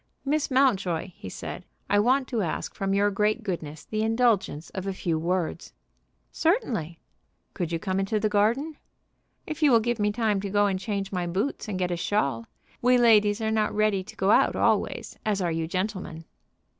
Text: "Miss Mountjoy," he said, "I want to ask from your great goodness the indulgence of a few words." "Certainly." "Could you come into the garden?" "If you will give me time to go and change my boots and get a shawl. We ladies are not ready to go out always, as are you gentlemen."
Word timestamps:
"Miss 0.25 0.49
Mountjoy," 0.49 1.11
he 1.15 1.29
said, 1.29 1.63
"I 1.87 1.99
want 1.99 2.27
to 2.29 2.41
ask 2.41 2.73
from 2.73 2.95
your 2.95 3.11
great 3.11 3.43
goodness 3.43 3.85
the 3.85 4.01
indulgence 4.01 4.71
of 4.71 4.87
a 4.87 4.93
few 4.93 5.19
words." 5.19 5.73
"Certainly." 6.31 6.97
"Could 7.53 7.71
you 7.71 7.77
come 7.77 7.99
into 7.99 8.19
the 8.19 8.27
garden?" 8.27 8.77
"If 9.45 9.61
you 9.61 9.69
will 9.69 9.79
give 9.79 9.99
me 9.99 10.11
time 10.11 10.41
to 10.41 10.49
go 10.49 10.65
and 10.65 10.79
change 10.79 11.11
my 11.11 11.27
boots 11.27 11.67
and 11.69 11.77
get 11.77 11.91
a 11.91 11.97
shawl. 11.97 12.47
We 12.81 12.97
ladies 12.97 13.41
are 13.41 13.51
not 13.51 13.75
ready 13.75 14.03
to 14.05 14.15
go 14.15 14.31
out 14.31 14.55
always, 14.55 15.19
as 15.23 15.39
are 15.39 15.51
you 15.51 15.67
gentlemen." 15.67 16.25